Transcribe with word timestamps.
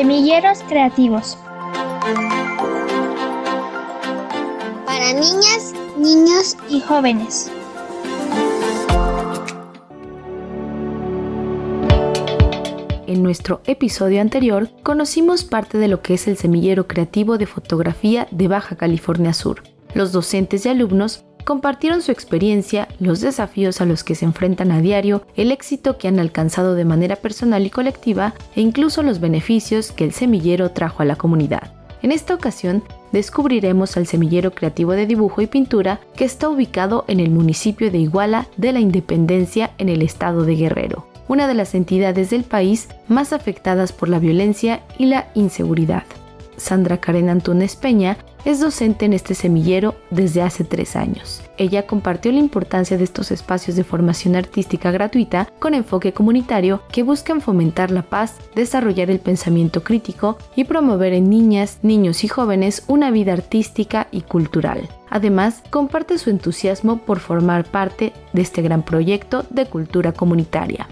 Semilleros 0.00 0.62
creativos. 0.66 1.36
Para 4.86 5.12
niñas, 5.12 5.74
niños 5.98 6.56
y 6.70 6.80
jóvenes. 6.80 7.52
En 13.06 13.22
nuestro 13.22 13.60
episodio 13.66 14.22
anterior 14.22 14.70
conocimos 14.82 15.44
parte 15.44 15.76
de 15.76 15.88
lo 15.88 16.00
que 16.00 16.14
es 16.14 16.26
el 16.28 16.38
semillero 16.38 16.86
creativo 16.86 17.36
de 17.36 17.44
fotografía 17.44 18.26
de 18.30 18.48
Baja 18.48 18.76
California 18.76 19.34
Sur. 19.34 19.64
Los 19.92 20.12
docentes 20.12 20.64
y 20.64 20.70
alumnos 20.70 21.26
compartieron 21.50 22.00
su 22.00 22.12
experiencia, 22.12 22.86
los 23.00 23.20
desafíos 23.20 23.80
a 23.80 23.84
los 23.84 24.04
que 24.04 24.14
se 24.14 24.24
enfrentan 24.24 24.70
a 24.70 24.80
diario, 24.80 25.24
el 25.34 25.50
éxito 25.50 25.98
que 25.98 26.06
han 26.06 26.20
alcanzado 26.20 26.76
de 26.76 26.84
manera 26.84 27.16
personal 27.16 27.66
y 27.66 27.70
colectiva 27.70 28.34
e 28.54 28.60
incluso 28.60 29.02
los 29.02 29.18
beneficios 29.18 29.90
que 29.90 30.04
el 30.04 30.12
semillero 30.12 30.70
trajo 30.70 31.02
a 31.02 31.06
la 31.06 31.16
comunidad. 31.16 31.72
En 32.02 32.12
esta 32.12 32.34
ocasión 32.34 32.84
descubriremos 33.10 33.96
al 33.96 34.06
semillero 34.06 34.52
creativo 34.52 34.92
de 34.92 35.06
dibujo 35.06 35.42
y 35.42 35.48
pintura 35.48 35.98
que 36.14 36.24
está 36.24 36.48
ubicado 36.48 37.04
en 37.08 37.18
el 37.18 37.30
municipio 37.30 37.90
de 37.90 37.98
Iguala 37.98 38.46
de 38.56 38.72
la 38.72 38.78
Independencia 38.78 39.72
en 39.78 39.88
el 39.88 40.02
estado 40.02 40.44
de 40.44 40.54
Guerrero 40.54 41.08
una 41.26 41.46
de 41.46 41.54
las 41.54 41.76
entidades 41.76 42.30
del 42.30 42.42
país 42.42 42.88
más 43.06 43.32
afectadas 43.32 43.92
por 43.92 44.08
la 44.08 44.18
violencia 44.18 44.82
y 44.98 45.06
la 45.06 45.28
inseguridad. 45.34 46.02
Sandra 46.60 46.98
Karen 46.98 47.30
Antunes 47.30 47.74
Peña 47.74 48.18
es 48.44 48.60
docente 48.60 49.06
en 49.06 49.14
este 49.14 49.34
semillero 49.34 49.94
desde 50.10 50.42
hace 50.42 50.62
tres 50.62 50.94
años. 50.94 51.42
Ella 51.56 51.86
compartió 51.86 52.30
la 52.32 52.38
importancia 52.38 52.98
de 52.98 53.04
estos 53.04 53.30
espacios 53.30 53.76
de 53.76 53.84
formación 53.84 54.36
artística 54.36 54.90
gratuita 54.90 55.48
con 55.58 55.74
enfoque 55.74 56.12
comunitario 56.12 56.82
que 56.92 57.02
buscan 57.02 57.40
fomentar 57.40 57.90
la 57.90 58.02
paz, 58.02 58.36
desarrollar 58.54 59.10
el 59.10 59.20
pensamiento 59.20 59.82
crítico 59.82 60.38
y 60.54 60.64
promover 60.64 61.14
en 61.14 61.30
niñas, 61.30 61.78
niños 61.82 62.24
y 62.24 62.28
jóvenes 62.28 62.84
una 62.88 63.10
vida 63.10 63.32
artística 63.32 64.08
y 64.10 64.20
cultural. 64.20 64.88
Además, 65.08 65.62
comparte 65.70 66.18
su 66.18 66.30
entusiasmo 66.30 66.98
por 66.98 67.20
formar 67.20 67.64
parte 67.64 68.12
de 68.32 68.42
este 68.42 68.62
gran 68.62 68.82
proyecto 68.82 69.44
de 69.50 69.66
cultura 69.66 70.12
comunitaria. 70.12 70.86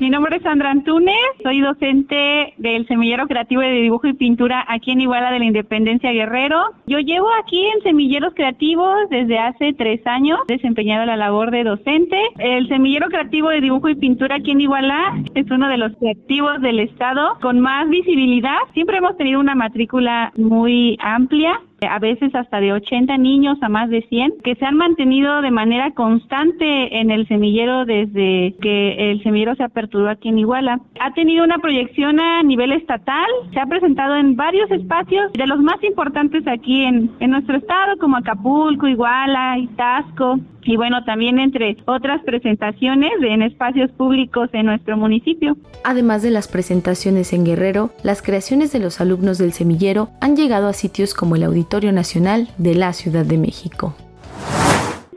Mi 0.00 0.10
nombre 0.10 0.36
es 0.36 0.42
Sandra 0.42 0.72
Antunes, 0.72 1.14
soy 1.44 1.60
docente 1.60 2.52
del 2.58 2.84
Semillero 2.88 3.28
Creativo 3.28 3.60
de 3.62 3.70
Dibujo 3.70 4.08
y 4.08 4.14
Pintura 4.14 4.64
aquí 4.68 4.90
en 4.90 5.00
Iguala 5.00 5.30
de 5.30 5.38
la 5.38 5.44
Independencia 5.44 6.10
Guerrero. 6.10 6.60
Yo 6.86 6.98
llevo 6.98 7.28
aquí 7.40 7.64
en 7.64 7.80
Semilleros 7.82 8.34
Creativos 8.34 9.08
desde 9.08 9.38
hace 9.38 9.72
tres 9.72 10.04
años, 10.04 10.40
desempeñado 10.48 11.06
la 11.06 11.16
labor 11.16 11.52
de 11.52 11.62
docente. 11.62 12.20
El 12.38 12.66
Semillero 12.66 13.06
Creativo 13.08 13.50
de 13.50 13.60
Dibujo 13.60 13.88
y 13.88 13.94
Pintura 13.94 14.36
aquí 14.36 14.50
en 14.50 14.62
Iguala 14.62 15.14
es 15.34 15.48
uno 15.50 15.68
de 15.68 15.78
los 15.78 15.92
creativos 15.96 16.60
del 16.60 16.80
Estado 16.80 17.38
con 17.40 17.60
más 17.60 17.88
visibilidad. 17.88 18.58
Siempre 18.72 18.96
hemos 18.98 19.16
tenido 19.16 19.38
una 19.38 19.54
matrícula 19.54 20.32
muy 20.36 20.98
amplia 21.00 21.60
a 21.86 21.98
veces 21.98 22.34
hasta 22.34 22.60
de 22.60 22.72
80 22.72 23.16
niños 23.18 23.58
a 23.62 23.68
más 23.68 23.90
de 23.90 24.02
100, 24.02 24.34
que 24.42 24.54
se 24.56 24.64
han 24.64 24.76
mantenido 24.76 25.40
de 25.42 25.50
manera 25.50 25.92
constante 25.92 27.00
en 27.00 27.10
el 27.10 27.26
semillero 27.28 27.84
desde 27.84 28.54
que 28.60 29.10
el 29.10 29.22
semillero 29.22 29.54
se 29.54 29.64
aperturó 29.64 30.08
aquí 30.08 30.28
en 30.28 30.38
Iguala. 30.38 30.80
Ha 31.00 31.12
tenido 31.14 31.44
una 31.44 31.58
proyección 31.58 32.20
a 32.20 32.42
nivel 32.42 32.72
estatal, 32.72 33.26
se 33.52 33.60
ha 33.60 33.66
presentado 33.66 34.16
en 34.16 34.36
varios 34.36 34.70
espacios, 34.70 35.32
de 35.32 35.46
los 35.46 35.60
más 35.60 35.82
importantes 35.82 36.46
aquí 36.46 36.84
en, 36.84 37.10
en 37.20 37.30
nuestro 37.30 37.56
estado, 37.56 37.96
como 37.98 38.16
Acapulco, 38.16 38.86
Iguala, 38.86 39.58
Itasco, 39.58 40.38
y 40.64 40.76
bueno, 40.76 41.04
también 41.04 41.38
entre 41.38 41.76
otras 41.86 42.22
presentaciones 42.24 43.12
en 43.22 43.42
espacios 43.42 43.90
públicos 43.92 44.48
en 44.52 44.66
nuestro 44.66 44.96
municipio. 44.96 45.56
Además 45.84 46.22
de 46.22 46.30
las 46.30 46.48
presentaciones 46.48 47.32
en 47.32 47.44
Guerrero, 47.44 47.90
las 48.02 48.22
creaciones 48.22 48.72
de 48.72 48.80
los 48.80 49.00
alumnos 49.00 49.38
del 49.38 49.52
semillero 49.52 50.10
han 50.20 50.36
llegado 50.36 50.68
a 50.68 50.72
sitios 50.72 51.14
como 51.14 51.36
el 51.36 51.44
Auditorio 51.44 51.92
Nacional 51.92 52.48
de 52.58 52.74
la 52.74 52.92
Ciudad 52.92 53.24
de 53.24 53.38
México. 53.38 53.94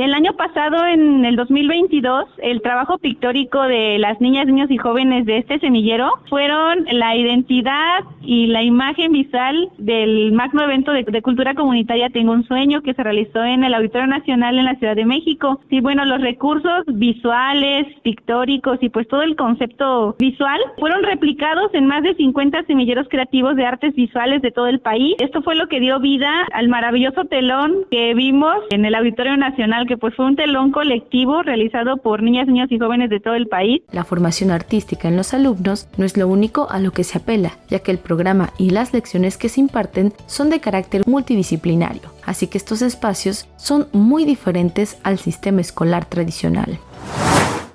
El 0.00 0.14
año 0.14 0.32
pasado, 0.32 0.86
en 0.86 1.26
el 1.26 1.36
2022, 1.36 2.24
el 2.38 2.62
trabajo 2.62 2.96
pictórico 2.96 3.60
de 3.64 3.98
las 3.98 4.18
niñas, 4.18 4.46
niños 4.46 4.70
y 4.70 4.78
jóvenes 4.78 5.26
de 5.26 5.36
este 5.36 5.58
semillero 5.58 6.10
fueron 6.30 6.86
la 6.90 7.14
identidad 7.16 8.04
y 8.22 8.46
la 8.46 8.62
imagen 8.62 9.12
visual 9.12 9.68
del 9.76 10.32
magno 10.32 10.62
evento 10.62 10.92
de, 10.92 11.04
cultura 11.20 11.54
comunitaria 11.54 12.08
Tengo 12.08 12.32
un 12.32 12.46
sueño 12.46 12.80
que 12.80 12.94
se 12.94 13.02
realizó 13.02 13.44
en 13.44 13.62
el 13.62 13.74
Auditorio 13.74 14.06
Nacional 14.06 14.58
en 14.58 14.64
la 14.64 14.76
Ciudad 14.76 14.96
de 14.96 15.04
México. 15.04 15.60
Y 15.68 15.82
bueno, 15.82 16.06
los 16.06 16.22
recursos 16.22 16.84
visuales, 16.86 17.86
pictóricos 18.02 18.78
y 18.80 18.88
pues 18.88 19.06
todo 19.06 19.20
el 19.20 19.36
concepto 19.36 20.16
visual 20.18 20.60
fueron 20.78 21.02
replicados 21.02 21.74
en 21.74 21.86
más 21.86 22.02
de 22.04 22.14
50 22.14 22.62
semilleros 22.62 23.06
creativos 23.10 23.54
de 23.54 23.66
artes 23.66 23.94
visuales 23.94 24.40
de 24.40 24.50
todo 24.50 24.66
el 24.66 24.80
país. 24.80 25.16
Esto 25.18 25.42
fue 25.42 25.56
lo 25.56 25.68
que 25.68 25.78
dio 25.78 26.00
vida 26.00 26.46
al 26.54 26.68
maravilloso 26.68 27.26
telón 27.26 27.84
que 27.90 28.14
vimos 28.14 28.56
en 28.70 28.86
el 28.86 28.94
Auditorio 28.94 29.36
Nacional 29.36 29.88
pues 29.96 30.14
fue 30.14 30.26
un 30.26 30.36
telón 30.36 30.72
colectivo 30.72 31.42
realizado 31.42 31.96
por 31.98 32.22
niñas, 32.22 32.46
niños 32.46 32.70
y 32.70 32.78
jóvenes 32.78 33.10
de 33.10 33.20
todo 33.20 33.34
el 33.34 33.46
país. 33.46 33.82
La 33.92 34.04
formación 34.04 34.50
artística 34.50 35.08
en 35.08 35.16
los 35.16 35.34
alumnos 35.34 35.88
no 35.96 36.04
es 36.04 36.16
lo 36.16 36.28
único 36.28 36.68
a 36.70 36.78
lo 36.78 36.92
que 36.92 37.04
se 37.04 37.18
apela, 37.18 37.52
ya 37.68 37.80
que 37.80 37.90
el 37.90 37.98
programa 37.98 38.50
y 38.58 38.70
las 38.70 38.92
lecciones 38.92 39.36
que 39.36 39.48
se 39.48 39.60
imparten 39.60 40.12
son 40.26 40.50
de 40.50 40.60
carácter 40.60 41.02
multidisciplinario, 41.06 42.10
así 42.24 42.46
que 42.46 42.58
estos 42.58 42.82
espacios 42.82 43.46
son 43.56 43.88
muy 43.92 44.24
diferentes 44.24 44.98
al 45.02 45.18
sistema 45.18 45.60
escolar 45.60 46.04
tradicional. 46.04 46.78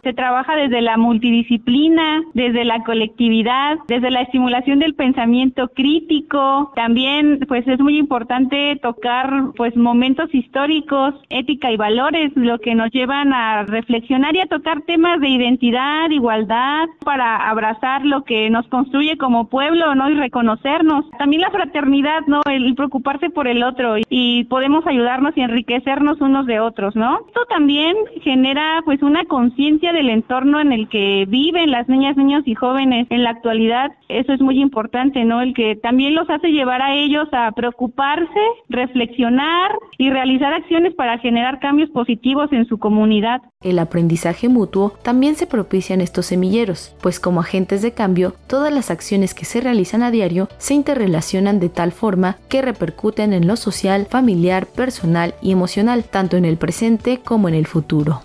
Se 0.05 0.13
trabaja 0.13 0.55
desde 0.55 0.81
la 0.81 0.97
multidisciplina, 0.97 2.21
desde 2.35 2.63
la 2.63 2.83
colectividad, 2.83 3.79
desde 3.87 4.11
la 4.11 4.21
estimulación 4.21 4.77
del 4.77 4.93
pensamiento 4.93 5.69
crítico. 5.69 6.71
También, 6.75 7.39
pues, 7.47 7.67
es 7.67 7.79
muy 7.79 7.97
importante 7.97 8.79
tocar, 8.83 9.45
pues, 9.57 9.75
momentos 9.75 10.31
históricos, 10.31 11.15
ética 11.29 11.71
y 11.71 11.77
valores, 11.77 12.31
lo 12.35 12.59
que 12.59 12.75
nos 12.75 12.91
llevan 12.91 13.33
a 13.33 13.63
reflexionar 13.63 14.35
y 14.35 14.41
a 14.41 14.45
tocar 14.45 14.83
temas 14.83 15.19
de 15.21 15.29
identidad, 15.29 16.11
igualdad, 16.11 16.85
para 17.03 17.49
abrazar 17.49 18.05
lo 18.05 18.25
que 18.25 18.51
nos 18.51 18.67
construye 18.67 19.17
como 19.17 19.49
pueblo, 19.49 19.95
¿no? 19.95 20.11
Y 20.11 20.13
reconocernos. 20.13 21.09
También 21.17 21.41
la 21.41 21.49
fraternidad, 21.49 22.27
¿no? 22.27 22.41
El 22.45 22.75
preocuparse 22.75 23.31
por 23.31 23.47
el 23.47 23.63
otro 23.63 23.95
y 24.07 24.43
podemos 24.51 24.85
ayudarnos 24.85 25.35
y 25.35 25.41
enriquecernos 25.41 26.21
unos 26.21 26.45
de 26.45 26.59
otros, 26.59 26.95
¿no? 26.95 27.21
Esto 27.25 27.45
también 27.49 27.95
genera, 28.21 28.83
pues, 28.85 29.01
una 29.01 29.25
conciencia 29.25 29.94
del 29.95 30.09
entorno 30.09 30.59
en 30.59 30.71
el 30.73 30.89
que 30.89 31.25
viven 31.27 31.71
las 31.71 31.87
niñas, 31.87 32.17
niños 32.17 32.43
y 32.45 32.53
jóvenes 32.53 33.07
en 33.09 33.23
la 33.23 33.31
actualidad. 33.31 33.91
Eso 34.09 34.33
es 34.33 34.41
muy 34.41 34.59
importante, 34.59 35.23
¿no? 35.23 35.41
El 35.41 35.53
que 35.53 35.75
también 35.75 36.15
los 36.15 36.29
hace 36.29 36.49
llevar 36.49 36.81
a 36.81 36.93
ellos 36.93 37.27
a 37.31 37.51
preocuparse, 37.53 38.39
reflexionar 38.69 39.71
y 39.97 40.09
realizar 40.09 40.53
acciones 40.53 40.93
para 40.93 41.17
generar 41.19 41.59
cambios 41.59 41.89
positivos 41.89 42.51
en 42.51 42.65
su 42.67 42.77
comunidad. 42.77 43.41
El 43.61 43.79
aprendizaje 43.79 44.49
mutuo 44.49 44.93
también 45.01 45.35
se 45.35 45.47
propicia 45.47 45.93
en 45.93 46.01
estos 46.01 46.25
semilleros, 46.25 46.95
pues 47.01 47.19
como 47.19 47.39
agentes 47.39 47.81
de 47.81 47.93
cambio, 47.93 48.33
todas 48.47 48.73
las 48.73 48.91
acciones 48.91 49.33
que 49.33 49.45
se 49.45 49.61
realizan 49.61 50.03
a 50.03 50.11
diario 50.11 50.49
se 50.57 50.73
interrelacionan 50.73 51.59
de 51.59 51.69
tal 51.69 51.93
forma 51.93 52.37
que 52.49 52.61
repercuten 52.61 53.33
en 53.33 53.47
lo 53.47 53.55
social, 53.55 54.07
familiar, 54.07 54.67
personal 54.67 55.33
y 55.41 55.51
emocional, 55.51 56.03
tanto 56.03 56.35
en 56.35 56.45
el 56.45 56.57
presente 56.57 57.19
como 57.23 57.47
en 57.47 57.55
el 57.55 57.65
futuro 57.65 58.19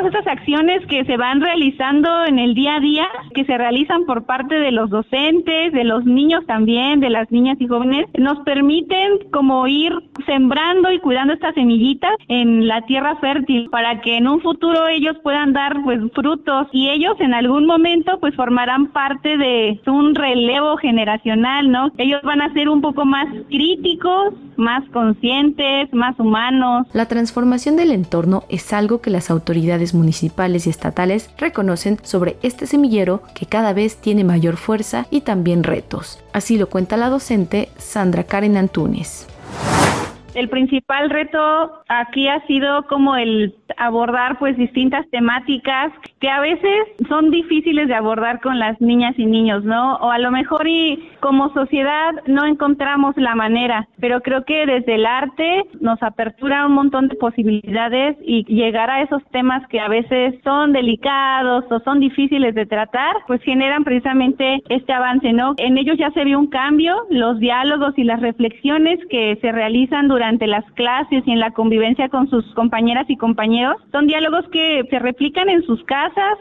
todas 0.00 0.14
estas 0.14 0.38
acciones 0.38 0.86
que 0.86 1.04
se 1.04 1.16
van 1.16 1.40
realizando 1.40 2.24
en 2.24 2.38
el 2.38 2.54
día 2.54 2.76
a 2.76 2.80
día, 2.80 3.06
que 3.34 3.44
se 3.44 3.58
realizan 3.58 4.06
por 4.06 4.24
parte 4.24 4.54
de 4.54 4.72
los 4.72 4.88
docentes, 4.88 5.72
de 5.72 5.84
los 5.84 6.04
niños 6.06 6.46
también, 6.46 7.00
de 7.00 7.10
las 7.10 7.30
niñas 7.30 7.60
y 7.60 7.66
jóvenes, 7.66 8.06
nos 8.16 8.38
permiten 8.40 9.30
como 9.30 9.66
ir 9.66 9.92
sembrando 10.24 10.90
y 10.90 11.00
cuidando 11.00 11.34
estas 11.34 11.54
semillitas 11.54 12.12
en 12.28 12.66
la 12.66 12.80
tierra 12.82 13.16
fértil 13.16 13.68
para 13.70 14.00
que 14.00 14.16
en 14.16 14.26
un 14.26 14.40
futuro 14.40 14.88
ellos 14.88 15.16
puedan 15.22 15.52
dar 15.52 15.82
pues 15.82 16.00
frutos 16.14 16.68
y 16.72 16.88
ellos 16.88 17.14
en 17.20 17.34
algún 17.34 17.66
momento 17.66 18.18
pues 18.20 18.34
formarán 18.34 18.86
parte 18.92 19.36
de 19.36 19.80
un 19.86 20.14
relevo 20.14 20.78
generacional, 20.78 21.70
¿no? 21.70 21.92
Ellos 21.98 22.22
van 22.22 22.40
a 22.40 22.52
ser 22.54 22.70
un 22.70 22.80
poco 22.80 23.04
más 23.04 23.26
críticos, 23.48 24.34
más 24.60 24.88
conscientes, 24.90 25.92
más 25.92 26.18
humanos. 26.20 26.86
La 26.92 27.06
transformación 27.06 27.76
del 27.76 27.90
entorno 27.90 28.44
es 28.48 28.72
algo 28.72 29.00
que 29.00 29.10
las 29.10 29.30
autoridades 29.30 29.94
municipales 29.94 30.66
y 30.66 30.70
estatales 30.70 31.34
reconocen 31.38 31.96
sobre 32.02 32.36
este 32.42 32.66
semillero 32.66 33.22
que 33.34 33.46
cada 33.46 33.72
vez 33.72 34.00
tiene 34.00 34.22
mayor 34.22 34.56
fuerza 34.56 35.06
y 35.10 35.22
también 35.22 35.64
retos. 35.64 36.22
Así 36.32 36.58
lo 36.58 36.68
cuenta 36.68 36.96
la 36.96 37.08
docente 37.08 37.70
Sandra 37.76 38.24
Karen 38.24 38.56
Antunes. 38.56 39.26
El 40.34 40.48
principal 40.48 41.10
reto 41.10 41.82
aquí 41.88 42.28
ha 42.28 42.46
sido 42.46 42.86
como 42.86 43.16
el 43.16 43.56
abordar 43.76 44.38
pues 44.38 44.56
distintas 44.56 45.08
temáticas 45.10 45.92
que 46.20 46.28
a 46.28 46.40
veces 46.40 46.86
son 47.08 47.30
difíciles 47.30 47.88
de 47.88 47.94
abordar 47.94 48.40
con 48.40 48.58
las 48.58 48.78
niñas 48.80 49.18
y 49.18 49.24
niños, 49.24 49.64
¿no? 49.64 49.96
O 49.96 50.10
a 50.10 50.18
lo 50.18 50.30
mejor 50.30 50.68
y 50.68 51.08
como 51.20 51.52
sociedad 51.54 52.12
no 52.26 52.44
encontramos 52.44 53.16
la 53.16 53.34
manera, 53.34 53.88
pero 53.98 54.20
creo 54.20 54.44
que 54.44 54.66
desde 54.66 54.96
el 54.96 55.06
arte 55.06 55.64
nos 55.80 56.02
apertura 56.02 56.66
un 56.66 56.72
montón 56.72 57.08
de 57.08 57.16
posibilidades 57.16 58.18
y 58.22 58.44
llegar 58.44 58.90
a 58.90 59.02
esos 59.02 59.22
temas 59.30 59.66
que 59.68 59.80
a 59.80 59.88
veces 59.88 60.34
son 60.44 60.72
delicados 60.72 61.64
o 61.70 61.80
son 61.80 62.00
difíciles 62.00 62.54
de 62.54 62.66
tratar, 62.66 63.16
pues 63.26 63.42
generan 63.42 63.84
precisamente 63.84 64.62
este 64.68 64.92
avance, 64.92 65.32
¿no? 65.32 65.54
En 65.56 65.78
ellos 65.78 65.96
ya 65.98 66.10
se 66.10 66.24
vio 66.24 66.38
un 66.38 66.48
cambio, 66.48 66.94
los 67.08 67.38
diálogos 67.38 67.96
y 67.96 68.04
las 68.04 68.20
reflexiones 68.20 68.98
que 69.08 69.38
se 69.40 69.52
realizan 69.52 70.08
durante 70.08 70.46
las 70.46 70.64
clases 70.72 71.22
y 71.26 71.32
en 71.32 71.40
la 71.40 71.52
convivencia 71.52 72.10
con 72.10 72.28
sus 72.28 72.44
compañeras 72.54 73.08
y 73.08 73.16
compañeros 73.16 73.76
son 73.90 74.06
diálogos 74.06 74.46
que 74.48 74.84
se 74.90 74.98
replican 74.98 75.48
en 75.48 75.62
sus 75.62 75.82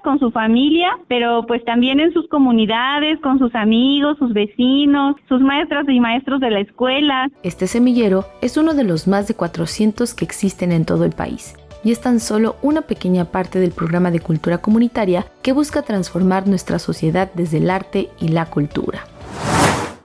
con 0.03 0.19
su 0.19 0.31
familia, 0.31 0.97
pero 1.07 1.45
pues 1.47 1.63
también 1.65 1.99
en 1.99 2.13
sus 2.13 2.27
comunidades, 2.29 3.19
con 3.21 3.39
sus 3.39 3.53
amigos, 3.55 4.17
sus 4.17 4.33
vecinos, 4.33 5.15
sus 5.27 5.41
maestras 5.41 5.85
y 5.87 5.99
maestros 5.99 6.39
de 6.39 6.51
la 6.51 6.59
escuela. 6.59 7.29
Este 7.43 7.67
semillero 7.67 8.25
es 8.41 8.57
uno 8.57 8.73
de 8.73 8.83
los 8.83 9.07
más 9.07 9.27
de 9.27 9.35
400 9.35 10.13
que 10.13 10.25
existen 10.25 10.71
en 10.71 10.85
todo 10.85 11.05
el 11.05 11.11
país 11.11 11.55
y 11.83 11.91
es 11.91 12.01
tan 12.01 12.19
solo 12.19 12.55
una 12.61 12.81
pequeña 12.81 13.25
parte 13.25 13.59
del 13.59 13.71
programa 13.71 14.11
de 14.11 14.19
cultura 14.19 14.57
comunitaria 14.59 15.25
que 15.41 15.53
busca 15.53 15.81
transformar 15.81 16.47
nuestra 16.47 16.79
sociedad 16.79 17.31
desde 17.33 17.57
el 17.57 17.69
arte 17.69 18.09
y 18.19 18.29
la 18.29 18.45
cultura. 18.45 19.05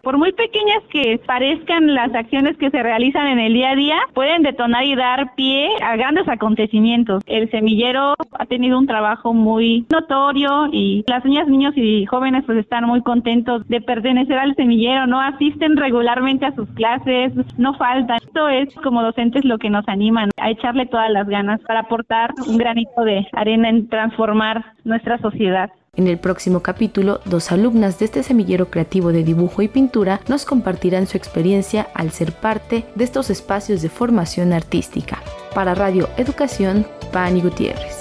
Por 0.05 0.19
muy 0.19 0.33
pequeñas 0.33 0.83
que 0.91 1.19
parezcan 1.27 1.95
las 1.95 2.15
acciones 2.15 2.59
que 2.59 2.69
se 2.69 2.83
realizan 2.83 3.27
en 3.27 3.39
el 3.39 3.55
día 3.55 3.71
a 3.71 3.75
día, 3.75 3.97
pueden 4.13 4.43
detonar 4.43 4.85
y 4.85 4.95
dar 4.95 5.35
pie 5.35 5.71
a 5.83 5.97
grandes 5.97 6.29
acontecimientos. 6.29 7.23
El 7.27 7.51
semillero 7.51 8.15
ha 8.33 8.45
tenido 8.45 8.79
un 8.79 8.87
trabajo 8.87 9.33
muy 9.33 9.87
notorio 9.91 10.69
y 10.71 11.05
las 11.09 11.25
niñas, 11.25 11.49
niños 11.49 11.73
y 11.77 12.05
jóvenes 12.05 12.45
pues 12.45 12.59
están 12.59 12.85
muy 12.85 13.01
contentos 13.01 13.67
de 13.69 13.81
pertenecer 13.81 14.37
al 14.39 14.55
semillero, 14.57 15.07
¿no? 15.07 15.21
Asisten 15.23 15.79
regularmente 15.79 16.45
a 16.45 16.55
sus 16.55 16.69
clases, 16.75 17.33
no 17.57 17.73
faltan. 17.75 18.19
Esto 18.23 18.51
es 18.51 18.75
como 18.83 19.03
docentes 19.03 19.43
lo 19.47 19.57
que 19.57 19.71
nos 19.71 19.89
animan 19.89 20.29
a 20.37 20.51
echarle 20.51 20.85
todas 20.85 21.11
las 21.11 21.27
ganas 21.27 21.63
para 21.63 21.81
aportar 21.81 22.35
un 22.47 22.59
granito 22.59 23.05
de 23.05 23.27
arena 23.33 23.71
en 23.71 23.89
transformar 23.89 24.67
nuestra 24.85 25.17
sociedad. 25.17 25.71
En 25.97 26.09
el 26.09 26.19
próximo 26.19 26.61
capítulo, 26.61 27.21
dos 27.25 27.53
alumnas 27.53 27.99
de 27.99 28.07
este 28.07 28.23
semillero 28.23 28.69
creativo 28.71 29.13
de 29.13 29.23
dibujo 29.23 29.63
y 29.63 29.69
pintura 29.69 30.21
nos 30.27 30.45
compartirán 30.45 31.07
su 31.07 31.17
experiencia 31.17 31.89
al 31.95 32.11
ser 32.11 32.33
parte 32.33 32.85
de 32.95 33.05
estos 33.05 33.31
espacios 33.31 33.81
de 33.81 33.89
formación 33.89 34.53
artística. 34.53 35.23
Para 35.55 35.75
Radio 35.75 36.09
Educación, 36.17 36.87
Pani 37.13 37.41
Gutiérrez. 37.41 37.94